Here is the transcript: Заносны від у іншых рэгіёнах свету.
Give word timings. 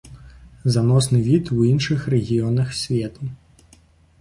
Заносны 0.75 1.19
від 1.27 1.51
у 1.55 1.59
іншых 1.73 1.99
рэгіёнах 2.15 2.73
свету. 2.81 3.31